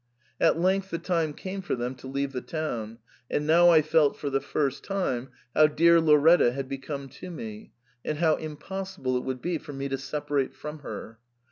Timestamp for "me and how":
7.29-8.35